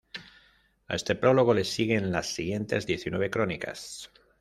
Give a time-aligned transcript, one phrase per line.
[0.87, 4.09] A este prólogo le siguen las siguientes diecinueve crónicas.